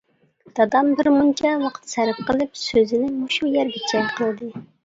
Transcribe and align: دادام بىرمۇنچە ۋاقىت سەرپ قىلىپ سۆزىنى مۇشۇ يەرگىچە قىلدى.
دادام 0.59 0.87
بىرمۇنچە 1.01 1.51
ۋاقىت 1.65 1.93
سەرپ 1.97 2.23
قىلىپ 2.31 2.57
سۆزىنى 2.63 3.13
مۇشۇ 3.21 3.55
يەرگىچە 3.59 4.07
قىلدى. 4.19 4.53